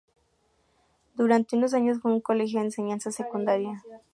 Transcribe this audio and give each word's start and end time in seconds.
Durante 1.13 1.55
unos 1.55 1.75
años 1.75 1.99
fue 2.01 2.11
un 2.11 2.21
colegio 2.21 2.57
de 2.59 2.65
enseñanza 2.65 3.11
secundaria. 3.11 3.83